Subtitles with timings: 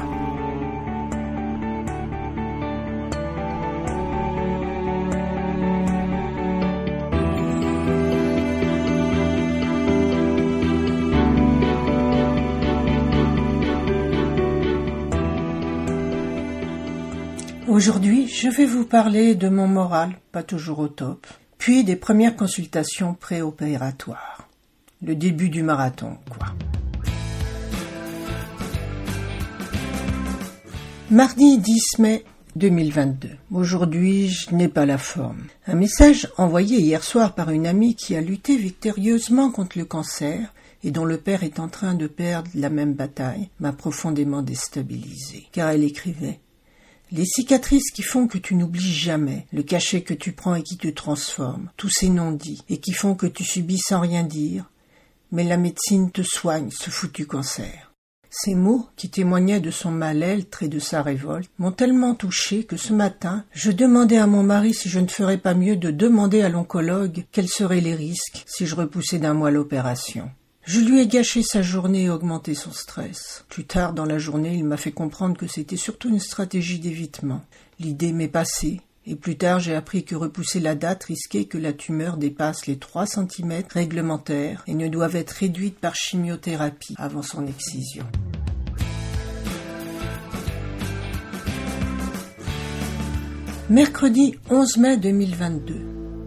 [17.68, 21.26] Aujourd'hui, je vais vous parler de mon moral, pas toujours au top,
[21.64, 24.46] puis des premières consultations préopératoires.
[25.02, 26.48] Le début du marathon, quoi.
[31.10, 32.22] Mardi 10 mai
[32.56, 33.30] 2022.
[33.50, 35.44] Aujourd'hui, je n'ai pas la forme.
[35.66, 40.52] Un message envoyé hier soir par une amie qui a lutté victorieusement contre le cancer
[40.82, 45.46] et dont le père est en train de perdre la même bataille m'a profondément déstabilisé.
[45.50, 46.40] Car elle écrivait
[47.14, 50.76] les cicatrices qui font que tu n'oublies jamais, le cachet que tu prends et qui
[50.76, 54.68] te transforme, tous ces non-dits, et qui font que tu subis sans rien dire,
[55.30, 57.92] mais la médecine te soigne ce foutu cancer.
[58.30, 62.76] Ces mots, qui témoignaient de son mal-être et de sa révolte, m'ont tellement touché que
[62.76, 66.42] ce matin, je demandais à mon mari si je ne ferais pas mieux de demander
[66.42, 70.32] à l'oncologue quels seraient les risques si je repoussais d'un mois l'opération.
[70.66, 73.44] Je lui ai gâché sa journée et augmenté son stress.
[73.50, 77.42] Plus tard dans la journée, il m'a fait comprendre que c'était surtout une stratégie d'évitement.
[77.78, 81.74] L'idée m'est passée, et plus tard j'ai appris que repousser la date risquait que la
[81.74, 87.46] tumeur dépasse les 3 cm réglementaires et ne doivent être réduite par chimiothérapie avant son
[87.46, 88.06] excision.
[93.68, 95.74] Mercredi 11 mai 2022.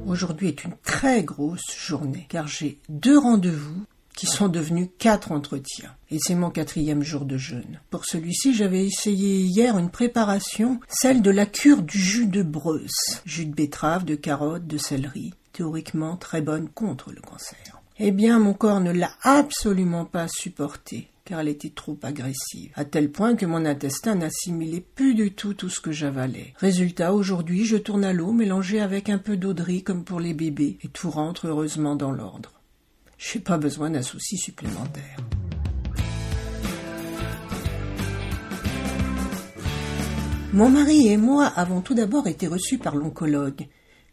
[0.05, 3.83] Aujourd'hui est une très grosse journée car j'ai deux rendez-vous
[4.17, 5.95] qui sont devenus quatre entretiens.
[6.09, 7.79] Et c'est mon quatrième jour de jeûne.
[7.91, 13.21] Pour celui-ci, j'avais essayé hier une préparation, celle de la cure du jus de Breuse.
[13.25, 15.33] Jus de betterave, de carotte, de céleri.
[15.53, 17.79] Théoriquement très bonne contre le cancer.
[17.99, 22.85] Eh bien, mon corps ne l'a absolument pas supporté car elle était trop agressive, à
[22.85, 26.53] tel point que mon intestin n'assimilait plus du tout tout ce que j'avalais.
[26.55, 30.21] Résultat, aujourd'hui, je tourne à l'eau mélangée avec un peu d'eau de riz comme pour
[30.21, 32.56] les bébés, et tout rentre heureusement dans l'ordre.
[33.17, 35.17] Je n'ai pas besoin d'un souci supplémentaire.
[40.53, 43.67] Mon mari et moi avons tout d'abord été reçus par l'oncologue,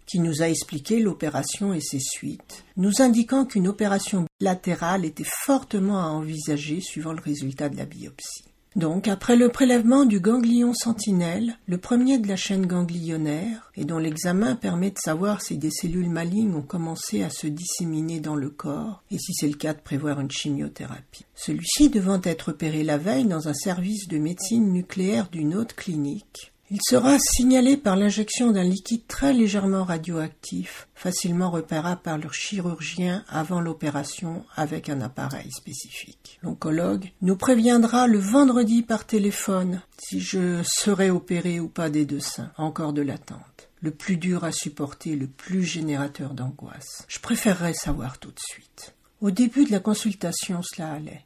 [0.06, 6.00] qui nous a expliqué l'opération et ses suites, nous indiquant qu'une opération latérale était fortement
[6.00, 8.53] à envisager suivant le résultat de la biopsie.
[8.76, 13.98] Donc, après le prélèvement du ganglion sentinelle, le premier de la chaîne ganglionnaire, et dont
[13.98, 18.50] l'examen permet de savoir si des cellules malignes ont commencé à se disséminer dans le
[18.50, 21.24] corps, et si c'est le cas de prévoir une chimiothérapie.
[21.36, 26.52] Celui-ci devant être opéré la veille dans un service de médecine nucléaire d'une autre clinique,
[26.74, 33.24] il sera signalé par l'injection d'un liquide très légèrement radioactif, facilement repérable par le chirurgien
[33.28, 36.40] avant l'opération avec un appareil spécifique.
[36.42, 42.18] L'oncologue nous préviendra le vendredi par téléphone si je serai opéré ou pas des deux
[42.18, 42.50] seins.
[42.56, 43.68] Encore de l'attente.
[43.80, 47.04] Le plus dur à supporter, le plus générateur d'angoisse.
[47.06, 48.96] Je préférerais savoir tout de suite.
[49.20, 51.24] Au début de la consultation, cela allait.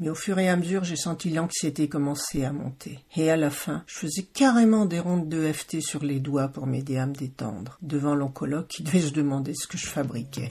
[0.00, 2.98] Mais au fur et à mesure, j'ai senti l'anxiété commencer à monter.
[3.16, 6.66] Et à la fin, je faisais carrément des rondes de FT sur les doigts pour
[6.66, 10.48] m'aider à me détendre, devant l'oncologue qui devait se demander ce que je fabriquais.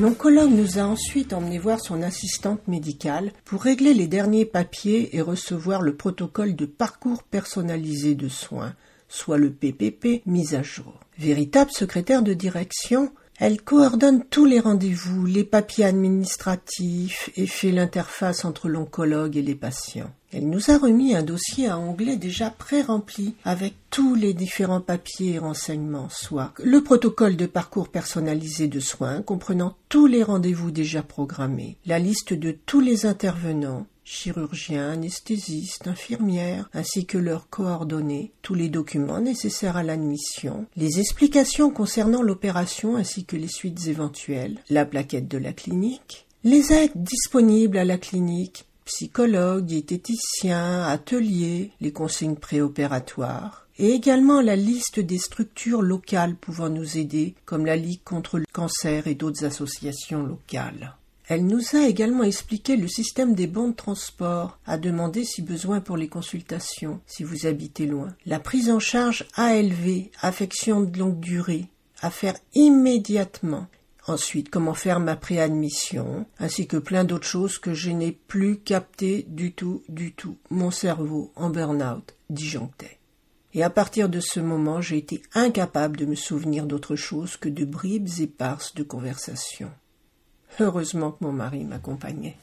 [0.00, 5.20] L'oncologue nous a ensuite emmené voir son assistante médicale pour régler les derniers papiers et
[5.20, 8.74] recevoir le protocole de parcours personnalisé de soins,
[9.08, 11.00] soit le PPP mis à jour.
[11.18, 18.44] Véritable secrétaire de direction, Elle coordonne tous les rendez-vous, les papiers administratifs et fait l'interface
[18.44, 20.10] entre l'oncologue et les patients.
[20.30, 25.32] Elle nous a remis un dossier à onglet déjà pré-rempli avec tous les différents papiers
[25.32, 31.02] et renseignements, soit le protocole de parcours personnalisé de soins comprenant tous les rendez-vous déjà
[31.02, 38.54] programmés, la liste de tous les intervenants, chirurgiens, anesthésistes, infirmières, ainsi que leurs coordonnées, tous
[38.54, 44.84] les documents nécessaires à l'admission, les explications concernant l'opération ainsi que les suites éventuelles, la
[44.84, 52.36] plaquette de la clinique, les aides disponibles à la clinique, psychologues, diététiciens, ateliers, les consignes
[52.36, 58.38] préopératoires, et également la liste des structures locales pouvant nous aider, comme la Ligue contre
[58.38, 60.96] le cancer et d'autres associations locales.
[61.30, 65.80] Elle nous a également expliqué le système des bons de transport, à demander si besoin
[65.80, 68.16] pour les consultations, si vous habitez loin.
[68.26, 71.68] La prise en charge ALV, affection de longue durée,
[72.00, 73.68] à faire immédiatement.
[74.08, 79.24] Ensuite, comment faire ma préadmission, ainsi que plein d'autres choses que je n'ai plus captées
[79.28, 80.36] du tout, du tout.
[80.50, 82.98] Mon cerveau, en burn-out, disjonctait.
[83.54, 87.48] Et à partir de ce moment, j'ai été incapable de me souvenir d'autre chose que
[87.48, 89.70] de bribes éparses de conversation.
[90.58, 92.36] Heureusement que mon mari m'accompagnait.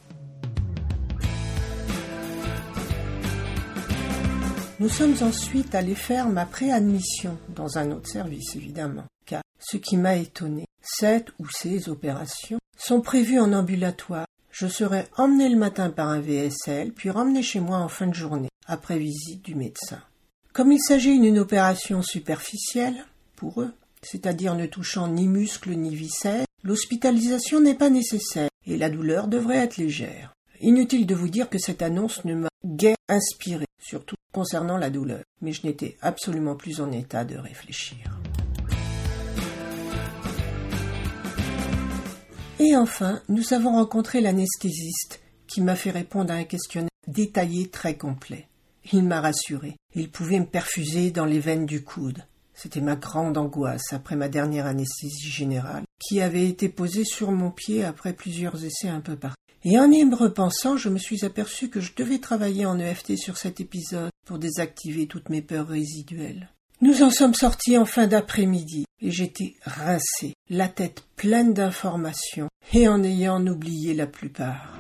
[4.80, 9.98] Nous sommes ensuite allés faire ma préadmission dans un autre service, évidemment, car ce qui
[9.98, 14.28] m'a étonné, cette ou ces opérations sont prévues en ambulatoire.
[14.52, 18.14] Je serai emmené le matin par un VSL, puis ramené chez moi en fin de
[18.14, 20.00] journée, après visite du médecin.
[20.54, 23.06] Comme il s'agit d'une opération superficielle,
[23.36, 28.90] pour eux, c'est-à-dire ne touchant ni muscles ni viscères, L'hospitalisation n'est pas nécessaire et la
[28.90, 30.34] douleur devrait être légère.
[30.60, 35.24] Inutile de vous dire que cette annonce ne m'a guère inspiré, surtout concernant la douleur,
[35.40, 38.20] mais je n'étais absolument plus en état de réfléchir.
[42.60, 47.96] Et enfin, nous avons rencontré l'anesthésiste qui m'a fait répondre à un questionnaire détaillé très
[47.96, 48.50] complet.
[48.92, 49.78] Il m'a rassuré.
[49.96, 52.26] Il pouvait me perfuser dans les veines du coude.
[52.60, 57.52] C'était ma grande angoisse après ma dernière anesthésie générale, qui avait été posée sur mon
[57.52, 59.38] pied après plusieurs essais un peu partout.
[59.64, 63.38] Et en y repensant, je me suis aperçu que je devais travailler en EFT sur
[63.38, 66.50] cet épisode pour désactiver toutes mes peurs résiduelles.
[66.82, 72.88] Nous en sommes sortis en fin d'après-midi, et j'étais rincé, la tête pleine d'informations, et
[72.88, 74.80] en ayant oublié la plupart.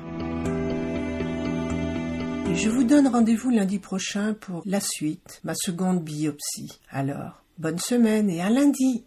[2.54, 6.80] Je vous donne rendez-vous lundi prochain pour la suite, ma seconde biopsie.
[6.90, 9.04] Alors, Bonne semaine et à lundi